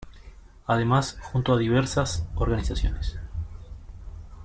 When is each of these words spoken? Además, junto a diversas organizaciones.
Además, 0.65 1.19
junto 1.21 1.53
a 1.53 1.57
diversas 1.59 2.25
organizaciones. 2.33 3.17